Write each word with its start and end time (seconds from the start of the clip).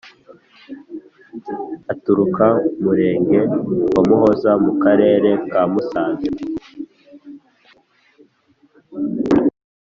Aturuka 1.93 2.45
Murenge 2.81 3.39
wa 3.93 4.01
Muhoza 4.07 4.51
mu 4.63 4.73
Karere 4.83 5.29
ka 5.51 5.61
Musanze. 5.71 6.29